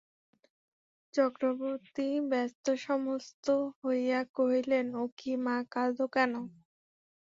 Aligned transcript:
চক্রবর্তী 1.13 2.07
ব্যস্তসমস্ত 2.29 3.45
হইয়া 3.79 4.19
কহিলেন, 4.35 4.87
ও 4.95 5.03
কী, 5.17 5.31
মা, 5.45 5.57
কাঁদ 5.73 5.97
কেন? 6.13 6.33